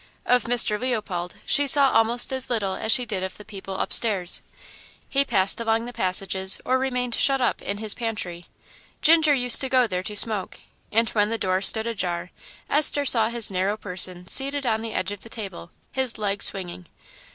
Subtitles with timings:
[0.25, 0.79] Of Mr.
[0.79, 4.41] Leopold she saw almost as little as she did of the people upstairs.
[5.07, 8.47] He passed along the passages or remained shut up in his pantry.
[9.03, 10.61] Ginger used to go there to smoke;
[10.91, 12.31] and when the door stood ajar
[12.67, 16.87] Esther saw his narrow person seated on the edge of the table, his leg swinging.